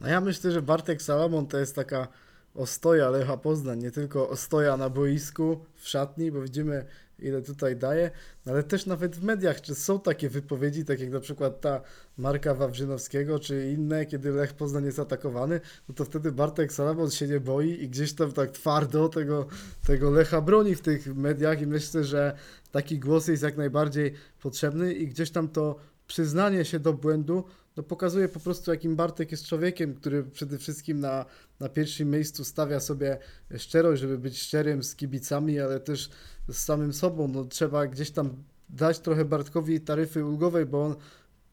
[0.00, 2.08] No ja myślę, że Bartek Salamon to jest taka
[2.54, 6.84] ostoja Lecha Poznań, nie tylko ostoja na boisku, w szatni, bo widzimy
[7.18, 8.10] ile tutaj daje,
[8.46, 11.80] no ale też nawet w mediach, czy są takie wypowiedzi, tak jak na przykład ta
[12.18, 17.28] Marka Wawrzynowskiego, czy inne, kiedy Lech Poznań jest atakowany, no to wtedy Bartek Salamon się
[17.28, 19.46] nie boi i gdzieś tam tak twardo tego,
[19.86, 22.36] tego Lecha broni w tych mediach i myślę, że
[22.72, 25.76] taki głos jest jak najbardziej potrzebny i gdzieś tam to
[26.06, 27.44] przyznanie się do błędu
[27.76, 31.24] no pokazuje po prostu, jakim Bartek jest człowiekiem, który przede wszystkim na,
[31.60, 33.18] na pierwszym miejscu stawia sobie
[33.56, 36.10] szczerość, żeby być szczerym z kibicami, ale też
[36.48, 37.28] z samym sobą.
[37.28, 38.30] No, trzeba gdzieś tam
[38.68, 40.96] dać trochę Bartkowi taryfy ulgowej, bo on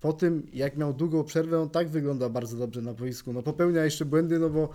[0.01, 3.33] po tym, jak miał długą przerwę, on tak wygląda bardzo dobrze na boisku.
[3.33, 4.69] No popełnia jeszcze błędy, no bo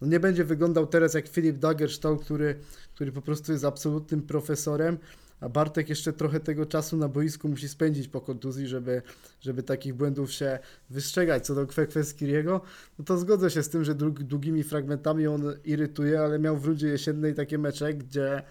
[0.00, 2.58] no nie będzie wyglądał teraz jak Filip Dagerstall, który,
[2.94, 4.98] który po prostu jest absolutnym profesorem,
[5.42, 9.02] a Bartek jeszcze trochę tego czasu na boisku musi spędzić po kontuzji, żeby,
[9.40, 10.58] żeby takich błędów się
[10.90, 11.46] wystrzegać.
[11.46, 12.60] Co do kwe- kwestii Riego,
[12.98, 16.64] no to zgodzę się z tym, że dług, długimi fragmentami on irytuje, ale miał w
[16.64, 18.42] rundzie jesiennej takie mecze, gdzie,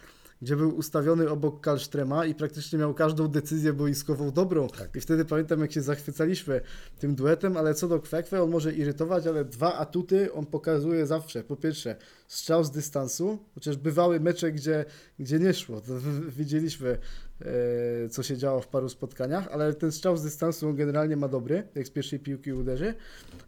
[0.42, 4.68] gdzie był ustawiony obok Kalsztrema i praktycznie miał każdą decyzję boiskową dobrą.
[4.96, 6.62] I wtedy pamiętam, jak się zachwycaliśmy
[7.00, 11.44] tym duetem, ale co do Kwekwe, on może irytować, ale dwa atuty on pokazuje zawsze.
[11.44, 11.96] Po pierwsze,
[12.28, 14.86] strzał z dystansu, chociaż bywały mecze, gdzie,
[15.20, 15.82] gdzie nie szło.
[15.82, 15.94] To
[16.30, 16.98] widzieliśmy,
[17.42, 21.28] e, co się działo w paru spotkaniach, ale ten strzał z dystansu on generalnie ma
[21.28, 22.94] dobry, jak z pierwszej piłki uderzy.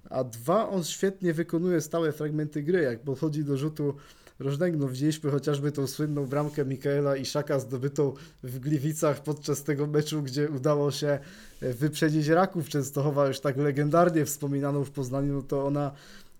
[0.10, 3.95] A dwa, on świetnie wykonuje stałe fragmenty gry, jak podchodzi do rzutu
[4.43, 4.77] rożnego.
[4.77, 10.49] No, widzieliśmy chociażby tą słynną bramkę Mikaela Iszaka zdobytą w Gliwicach podczas tego meczu, gdzie
[10.49, 11.19] udało się
[11.62, 15.91] e, wyprzedzić Raków Częstochowa, już tak legendarnie wspominaną w Poznaniu, no to ona,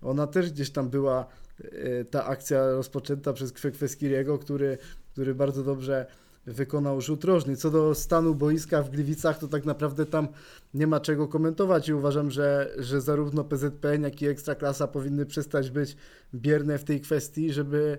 [0.02, 1.26] ona też gdzieś tam była
[1.62, 4.78] e, ta akcja rozpoczęta przez Kwekweskiriego, który,
[5.12, 6.06] który bardzo dobrze
[6.46, 7.58] wykonał rzut rożny.
[7.58, 10.28] Co do stanu boiska w Gliwicach, to tak naprawdę tam
[10.74, 15.72] nie ma czego komentować i uważam, że, że zarówno PZPN, jak i Ekstraklasa powinny przestać
[15.72, 15.96] być
[16.36, 17.98] bierne w tej kwestii, żeby,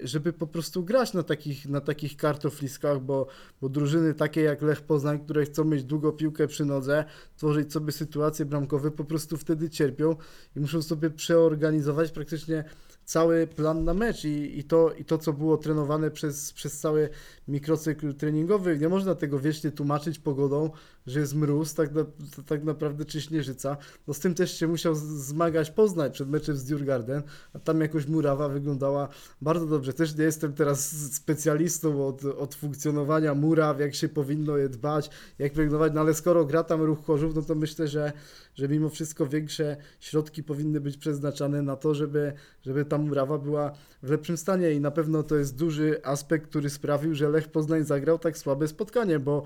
[0.00, 3.26] żeby po prostu grać na takich, na takich kartofliskach, bo,
[3.60, 7.04] bo drużyny takie jak Lech Poznań, które chcą mieć długo piłkę przy nodze,
[7.36, 10.16] tworzyć sobie sytuacje bramkowe, po prostu wtedy cierpią
[10.56, 12.64] i muszą sobie przeorganizować praktycznie
[13.08, 17.08] cały plan na mecz i, i, to, i to, co było trenowane przez, przez cały
[17.48, 18.78] mikrocykl treningowy.
[18.78, 20.70] Nie można tego wiecznie tłumaczyć pogodą,
[21.06, 22.04] że jest mróz, tak, na,
[22.46, 23.76] tak naprawdę czy śnieżyca.
[24.06, 28.06] No z tym też się musiał zmagać Poznań przed meczem z Djurgarden, a tam jakoś
[28.06, 29.08] murawa wyglądała
[29.42, 29.92] bardzo dobrze.
[29.92, 35.52] Też nie jestem teraz specjalistą od, od funkcjonowania muraw, jak się powinno je dbać, jak
[35.52, 38.12] pielęgnować, no ale skoro gra tam ruch Chorzów, no to myślę, że,
[38.58, 43.72] że mimo wszystko większe środki powinny być przeznaczane na to, żeby, żeby ta murawa była
[44.02, 44.72] w lepszym stanie.
[44.72, 48.68] I na pewno to jest duży aspekt, który sprawił, że Lech Poznań zagrał tak słabe
[48.68, 49.44] spotkanie, bo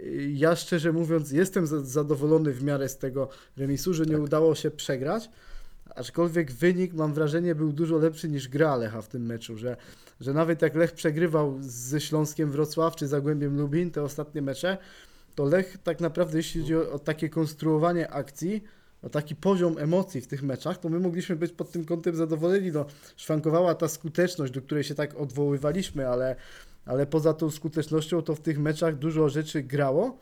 [0.00, 4.54] y, ja szczerze mówiąc jestem za- zadowolony w miarę z tego remisu, że nie udało
[4.54, 5.30] się przegrać,
[5.94, 9.76] aczkolwiek wynik mam wrażenie był dużo lepszy niż gra Lecha w tym meczu, że,
[10.20, 14.78] że nawet jak Lech przegrywał ze Śląskiem Wrocław czy Zagłębiem Lubin te ostatnie mecze,
[15.34, 18.64] to Lech tak naprawdę jeśli chodzi o, o takie konstruowanie akcji,
[19.02, 22.72] o taki poziom emocji w tych meczach, to my mogliśmy być pod tym kątem zadowoleni.
[22.72, 26.36] No, szwankowała ta skuteczność, do której się tak odwoływaliśmy, ale,
[26.84, 30.18] ale poza tą skutecznością to w tych meczach dużo rzeczy grało.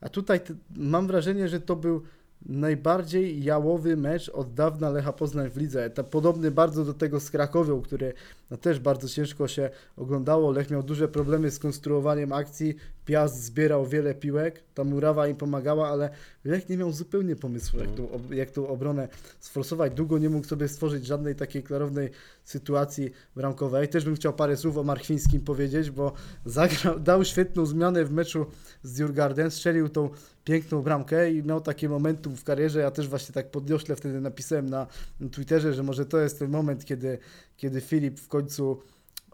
[0.00, 0.40] A tutaj
[0.76, 2.02] mam wrażenie, że to był
[2.48, 5.90] najbardziej jałowy mecz od dawna Lecha Poznań w lidze.
[5.90, 8.12] To podobny bardzo do tego z Krakowią, który
[8.50, 10.50] no, też bardzo ciężko się oglądało.
[10.50, 12.74] Lech miał duże problemy z konstruowaniem akcji.
[13.04, 16.10] Piast zbierał wiele piłek, ta murawa im pomagała, ale
[16.44, 19.08] Lech nie miał zupełnie pomysłu, jak tą, ob- jak tą obronę
[19.40, 19.92] sforsować.
[19.94, 22.10] Długo nie mógł sobie stworzyć żadnej takiej klarownej
[22.44, 23.88] sytuacji bramkowej.
[23.88, 26.12] Też bym chciał parę słów o Marchwińskim powiedzieć, bo
[26.44, 28.46] zagrał, dał świetną zmianę w meczu
[28.82, 30.10] z Djurgardem, strzelił tą
[30.46, 32.80] piękną bramkę i miał takie momentum w karierze.
[32.80, 34.86] Ja też właśnie tak podniośle wtedy napisałem na,
[35.32, 37.18] Twitterze, że może to jest ten moment, kiedy,
[37.56, 38.82] kiedy Filip w końcu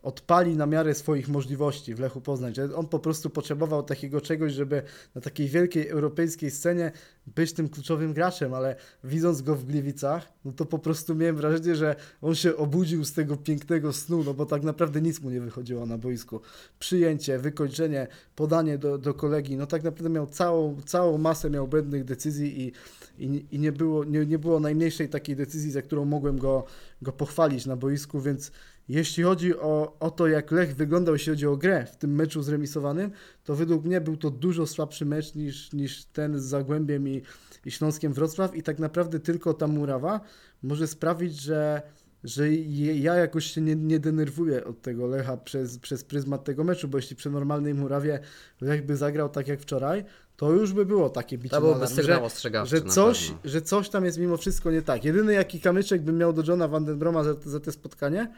[0.03, 2.55] odpali na miarę swoich możliwości w Lechu Poznań.
[2.55, 4.83] Że on po prostu potrzebował takiego czegoś, żeby
[5.15, 6.93] na takiej wielkiej europejskiej scenie
[7.27, 11.77] być tym kluczowym graczem, ale widząc go w Gliwicach, no to po prostu miałem wrażenie,
[11.77, 15.41] że on się obudził z tego pięknego snu, no bo tak naprawdę nic mu nie
[15.41, 16.41] wychodziło na boisku.
[16.79, 22.05] Przyjęcie, wykończenie, podanie do, do kolegi, no tak naprawdę miał całą, całą masę miał błędnych
[22.05, 22.73] decyzji i,
[23.19, 26.65] i, i nie, było, nie, nie było najmniejszej takiej decyzji, za którą mogłem go,
[27.03, 28.53] go pochwalić na boisku, więc
[28.95, 32.43] jeśli chodzi o, o to, jak Lech wyglądał, jeśli chodzi o grę w tym meczu
[32.43, 33.11] zremisowanym,
[33.45, 37.23] to według mnie był to dużo słabszy mecz niż, niż ten z Zagłębiem i,
[37.65, 40.21] i Śląskiem Wrocław i tak naprawdę tylko ta murawa
[40.63, 41.83] może sprawić, że,
[42.25, 46.65] że je- ja jakoś się nie, nie denerwuję od tego Lecha przez, przez pryzmat tego
[46.65, 48.21] meczu, bo jeśli przy normalnej murawie
[48.61, 50.05] Lech by zagrał tak jak wczoraj,
[50.37, 53.89] to już by było takie bicie To alarm, sygnał że- ostrzegawczy że coś, że coś
[53.89, 55.05] tam jest mimo wszystko nie tak.
[55.05, 58.33] Jedyny jaki kamyczek bym miał do Johna Vandenbroma za, za te spotkanie,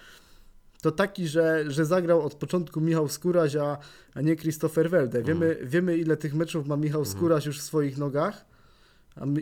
[0.85, 3.79] to taki, że, że zagrał od początku Michał Skóraś, a,
[4.15, 5.23] a nie Christopher Welde.
[5.23, 5.69] Wiemy, Mhm.
[5.69, 8.45] wiemy, ile tych meczów ma Michał Skóraś już w swoich nogach.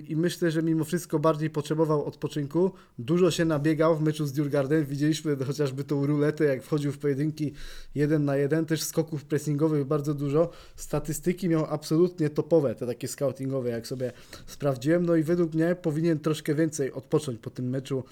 [0.08, 2.72] I myślę, że mimo wszystko bardziej potrzebował odpoczynku.
[2.98, 4.84] Dużo się nabiegał w meczu z Djurgardem.
[4.84, 7.52] Widzieliśmy chociażby tą ruletę, jak wchodził w pojedynki
[7.94, 8.66] jeden na jeden.
[8.66, 10.50] Też skoków pressingowych bardzo dużo.
[10.76, 14.12] Statystyki miał absolutnie topowe, te takie scoutingowe, jak sobie
[14.46, 15.06] sprawdziłem.
[15.06, 18.04] No i według mnie powinien troszkę więcej odpocząć po tym meczu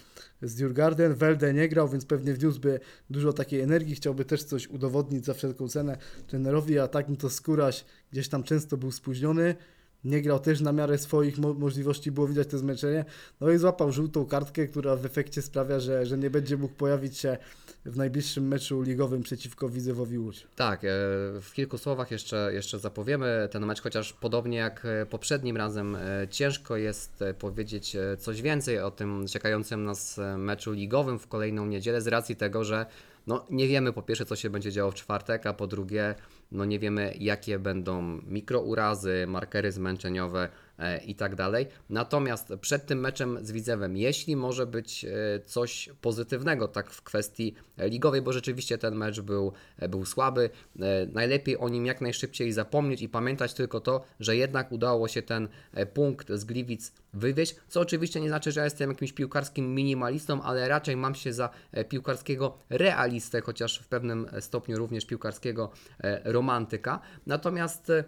[0.42, 1.14] z Djurgardem.
[1.14, 3.94] Welde nie grał, więc pewnie wniósłby dużo takiej energii.
[3.94, 8.76] Chciałby też coś udowodnić za wszelką cenę trenerowi, a tak to Skóraś gdzieś tam często
[8.76, 9.54] był spóźniony.
[10.04, 13.04] Nie grał też na miarę swoich mo- możliwości, było widać to zmęczenie.
[13.40, 17.18] No i złapał żółtą kartkę, która w efekcie sprawia, że, że nie będzie mógł pojawić
[17.18, 17.36] się
[17.84, 20.46] w najbliższym meczu ligowym przeciwko Widzewowi Łódź.
[20.56, 20.88] Tak, e,
[21.40, 26.28] w kilku słowach jeszcze, jeszcze zapowiemy ten mecz, chociaż podobnie jak e, poprzednim razem e,
[26.30, 32.06] ciężko jest powiedzieć coś więcej o tym czekającym nas meczu ligowym w kolejną niedzielę z
[32.06, 32.86] racji tego, że
[33.26, 36.14] no, nie wiemy po pierwsze co się będzie działo w czwartek, a po drugie
[36.52, 40.48] no, nie wiemy jakie będą mikrourazy, markery zmęczeniowe
[41.06, 41.66] i tak dalej.
[41.90, 45.08] Natomiast przed tym meczem z Widzewem, jeśli może być e,
[45.46, 50.50] coś pozytywnego tak w kwestii e, ligowej, bo rzeczywiście ten mecz był, e, był słaby,
[50.80, 55.22] e, najlepiej o nim jak najszybciej zapomnieć i pamiętać tylko to, że jednak udało się
[55.22, 59.74] ten e, punkt z Gliwic wywieźć, co oczywiście nie znaczy, że ja jestem jakimś piłkarskim
[59.74, 65.70] minimalistą, ale raczej mam się za e, piłkarskiego realistę, chociaż w pewnym stopniu również piłkarskiego
[66.00, 67.00] e, romantyka.
[67.26, 68.04] Natomiast e,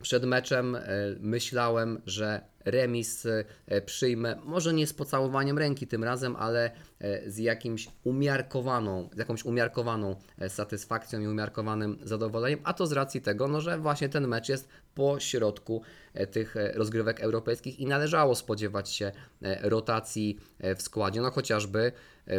[0.00, 0.82] przed meczem e,
[1.20, 3.26] myślałem, że remis
[3.66, 9.18] e, przyjmę, może nie z pocałowaniem ręki tym razem, ale e, z jakimś umiarkowaną, z
[9.18, 10.16] jakąś umiarkowaną
[10.48, 14.68] satysfakcją i umiarkowanym zadowoleniem, a to z racji tego, no, że właśnie ten mecz jest
[14.94, 15.82] po środku
[16.30, 19.12] tych rozgrywek europejskich i należało spodziewać się
[19.62, 20.38] rotacji
[20.76, 21.92] w składzie, no chociażby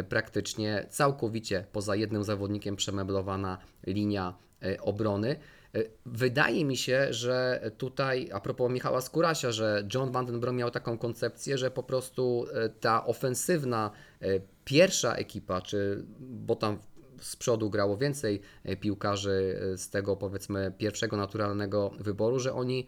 [0.08, 4.34] praktycznie całkowicie poza jednym zawodnikiem przemeblowana linia
[4.80, 5.36] obrony.
[5.74, 10.56] E, Wydaje mi się, że tutaj, a propos Michała Skórasia, że John Van Den Brom
[10.56, 16.78] miał taką koncepcję, że po prostu e, ta ofensywna e, pierwsza ekipa, czy bo tam
[17.20, 18.40] z przodu grało więcej
[18.80, 22.86] piłkarzy z tego powiedzmy pierwszego naturalnego wyboru, że oni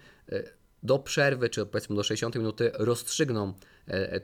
[0.83, 3.53] do przerwy, czy powiedzmy do 60 minuty rozstrzygną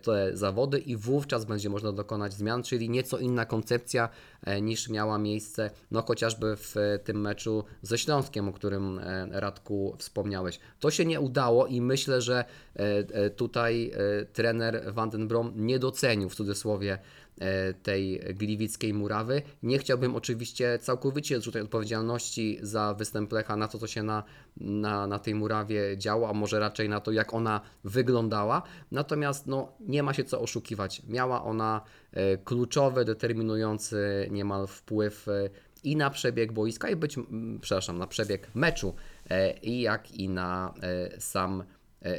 [0.03, 4.09] te zawody i wówczas będzie można dokonać zmian, czyli nieco inna koncepcja
[4.45, 9.41] e, niż miała miejsce no chociażby w e, tym meczu ze Śląskiem, o którym e,
[9.41, 10.59] Radku wspomniałeś.
[10.81, 12.45] To się nie udało i myślę, że
[12.77, 16.99] e, e, tutaj e, trener Van den Brom nie docenił w cudzysłowie e,
[17.83, 19.43] tej gliwickiej murawy.
[19.63, 24.25] Nie chciałbym oczywiście całkowicie zrzucać odpowiedzialności za występ Lecha na to, co się na,
[24.57, 28.63] na, na tej murawie działo, a może raczej na to, jak ona wyglądała.
[28.91, 31.03] Natomiast no, nie ma się co oszukiwać.
[31.09, 31.81] Miała ona
[32.13, 35.51] e, kluczowy, determinujący niemal wpływ e,
[35.85, 37.17] i na przebieg boiska, i być,
[37.61, 38.95] przepraszam, na przebieg meczu,
[39.31, 41.65] e, i jak i na e, sam e,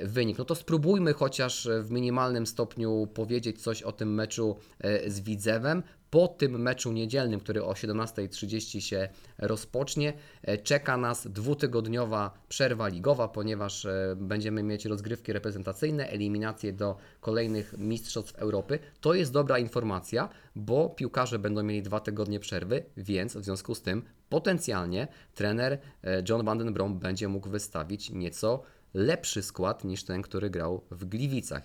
[0.03, 0.37] wynik.
[0.37, 5.19] No to spróbujmy chociaż e, w minimalnym stopniu powiedzieć coś o tym meczu e, z
[5.19, 5.83] Widzewem.
[6.13, 13.27] Po tym meczu niedzielnym, który o 17.30 się rozpocznie, e, czeka nas dwutygodniowa przerwa ligowa,
[13.27, 18.79] ponieważ e, będziemy mieć rozgrywki reprezentacyjne, eliminacje do kolejnych Mistrzostw Europy.
[19.01, 23.81] To jest dobra informacja, bo piłkarze będą mieli dwa tygodnie przerwy, więc w związku z
[23.81, 28.63] tym potencjalnie trener e, John Van den Brom będzie mógł wystawić nieco
[28.93, 31.63] lepszy skład niż ten, który grał w Gliwicach.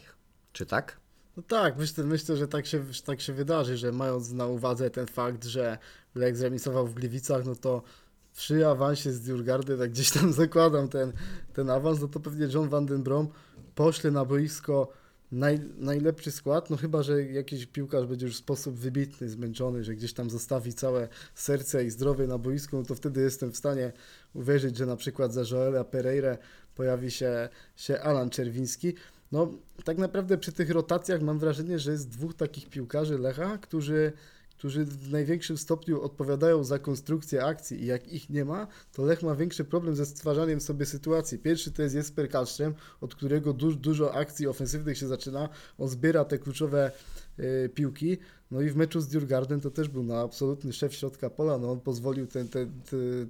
[0.52, 1.00] Czy tak?
[1.36, 5.06] No tak, myślę, myślę że tak się, tak się wydarzy, że mając na uwadze ten
[5.06, 5.78] fakt, że
[6.14, 7.82] Lech zremisował w Gliwicach, no to
[8.36, 11.12] przy awansie z Djurgardy, tak gdzieś tam zakładam ten,
[11.52, 13.28] ten awans, no to pewnie John van den Brom
[13.74, 14.92] pośle na boisko
[15.32, 19.94] naj, najlepszy skład, no chyba, że jakiś piłkarz będzie już w sposób wybitny, zmęczony, że
[19.94, 23.92] gdzieś tam zostawi całe serce i zdrowie na boisku, no to wtedy jestem w stanie
[24.34, 26.38] uwierzyć, że na przykład za Joela Pereira
[26.74, 28.94] pojawi się, się Alan Czerwiński.
[29.32, 29.52] No,
[29.84, 34.12] tak naprawdę przy tych rotacjach mam wrażenie, że jest dwóch takich piłkarzy Lecha, którzy,
[34.58, 39.22] którzy w największym stopniu odpowiadają za konstrukcję akcji i jak ich nie ma, to Lech
[39.22, 41.38] ma większy problem ze stwarzaniem sobie sytuacji.
[41.38, 45.48] Pierwszy to jest Jesper Kalszczem, od którego du dużo akcji ofensywnych się zaczyna.
[45.78, 46.90] On zbiera te kluczowe
[47.38, 48.18] y, piłki.
[48.50, 51.58] No i w meczu z Djurgarden to też był na absolutny szef środka pola.
[51.58, 52.26] No on pozwolił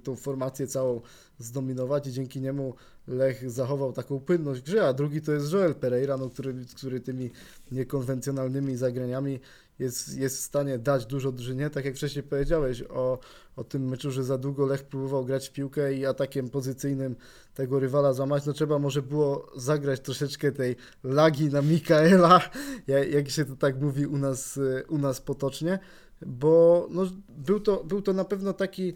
[0.03, 1.01] tą formację całą
[1.39, 2.73] zdominować i dzięki niemu
[3.07, 6.99] Lech zachował taką płynność w grze, a drugi to jest Joel Pereira, no, który, który
[6.99, 7.29] tymi
[7.71, 9.39] niekonwencjonalnymi zagraniami
[9.79, 11.69] jest, jest w stanie dać dużo drużynie.
[11.69, 13.19] Tak jak wcześniej powiedziałeś o,
[13.55, 17.15] o tym meczu, że za długo Lech próbował grać w piłkę i atakiem pozycyjnym
[17.53, 22.41] tego rywala zamać, no trzeba może było zagrać troszeczkę tej lagi na Mikaela,
[23.11, 24.59] jak, się to tak mówi u nas,
[24.89, 25.79] u nas potocznie,
[26.25, 28.93] bo no, był, to, był to na pewno taki,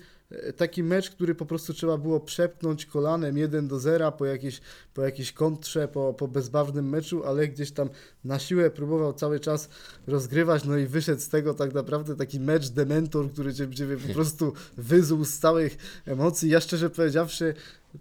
[0.57, 4.61] taki mecz, który po prostu trzeba było przepchnąć kolanem 1 do 0 po jakiejś,
[4.93, 7.89] po jakiejś kontrze, po, po bezbawnym meczu, ale gdzieś tam
[8.23, 9.69] na siłę próbował cały czas
[10.07, 14.13] rozgrywać, no i wyszedł z tego tak naprawdę taki mecz dementor, który cię, ciebie po
[14.19, 16.49] prostu wyzuł z całych emocji.
[16.49, 17.53] Ja szczerze powiedziawszy,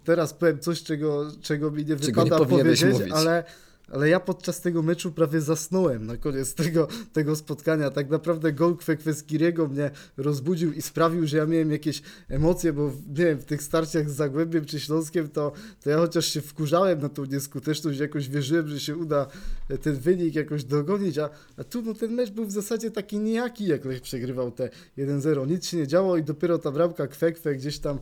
[0.03, 3.43] teraz powiem coś, czego, czego mi nie Czego nie wypada powinieneś powiedzieć, ale
[3.91, 7.89] ale ja podczas tego meczu prawie zasnąłem na koniec tego, tego spotkania.
[7.91, 13.25] Tak naprawdę gol Kwekweskiriego mnie rozbudził i sprawił, że ja miałem jakieś emocje, bo nie
[13.25, 15.51] wiem, w tych starciach z Zagłębiem czy Śląskiem to,
[15.83, 19.27] to ja chociaż się wkurzałem na tą nieskuteczność, jakoś wierzyłem, że się uda
[19.81, 23.65] ten wynik jakoś dogonić, a, a tu no, ten mecz był w zasadzie taki nijaki,
[23.65, 25.47] jak Lech przegrywał te 1-0.
[25.47, 27.99] Nic się nie działo i dopiero ta bramka Kwekwe gdzieś tam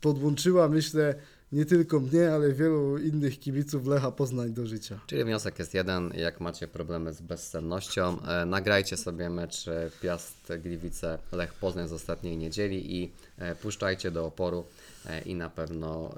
[0.00, 1.14] podłączyła, myślę,
[1.52, 5.00] nie tylko mnie, ale wielu innych kibiców Lecha Poznań do życia.
[5.06, 10.52] Czyli wniosek jest jeden, jak macie problemy z bezsennością, e, nagrajcie sobie mecz e, Piast
[10.62, 14.64] Gliwice Lech Poznań z ostatniej niedzieli i e, puszczajcie do oporu
[15.06, 16.14] e, i na pewno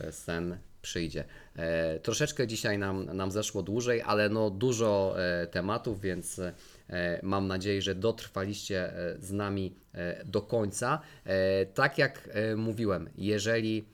[0.00, 1.24] e, sen przyjdzie.
[1.56, 5.16] E, troszeczkę dzisiaj nam, nam zeszło dłużej, ale no dużo
[5.50, 6.40] tematów, więc
[7.22, 9.74] mam nadzieję, że dotrwaliście z nami
[10.24, 11.00] do końca.
[11.74, 13.84] Tak jak mówiłem, jeżeli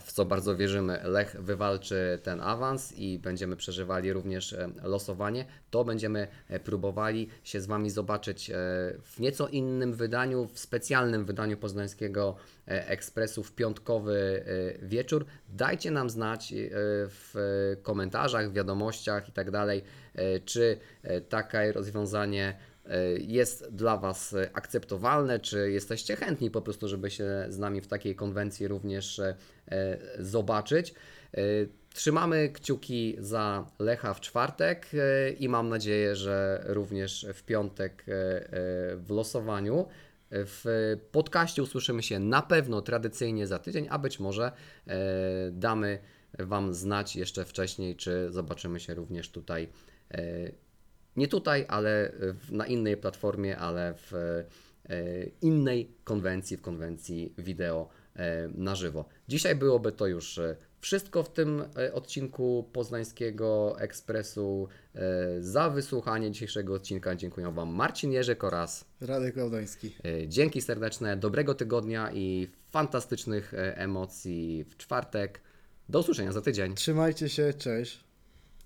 [0.00, 5.84] w co bardzo wierzymy, Lech wywalczy ten awans i będziemy przeżywali również e, losowanie, to
[5.84, 8.54] będziemy e, próbowali się z Wami zobaczyć e,
[9.02, 14.44] w nieco innym wydaniu, w specjalnym wydaniu Poznańskiego Ekspresu w piątkowy
[14.82, 15.26] wieczór.
[15.48, 16.54] Dajcie nam znać
[17.08, 17.34] w
[17.82, 19.50] komentarzach, wiadomościach i tak
[20.44, 20.78] czy
[21.28, 22.56] takie rozwiązanie
[23.18, 27.86] jest dla Was e, akceptowalne, czy jesteście chętni po prostu, żeby się z nami w
[27.86, 29.36] takiej konwencji również e,
[29.68, 30.94] e, zobaczyć.
[31.34, 31.40] E,
[31.94, 38.12] Trzymamy kciuki za Lecha w czwartek e, i mam nadzieję, że również w piątek e,
[38.12, 39.86] e, w losowaniu.
[40.30, 44.52] W podcaście usłyszymy się na pewno tradycyjnie za tydzień, a być może
[44.86, 44.96] e,
[45.52, 45.98] damy
[46.38, 49.68] Wam znać jeszcze wcześniej, czy zobaczymy się również tutaj
[50.10, 50.20] e,
[51.16, 54.44] nie tutaj, ale w, na innej platformie, ale w e,
[55.42, 59.04] innej konwencji, w konwencji wideo e, na żywo.
[59.28, 64.68] Dzisiaj byłoby to już e, wszystko w tym odcinku Poznańskiego Ekspresu.
[65.40, 69.96] Za wysłuchanie dzisiejszego odcinka dziękuję Wam Marcin Jerzyk oraz Radek Laudański.
[70.28, 75.40] dzięki serdeczne, dobrego tygodnia i fantastycznych emocji w czwartek.
[75.88, 76.74] Do usłyszenia za tydzień.
[76.74, 78.05] Trzymajcie się, cześć.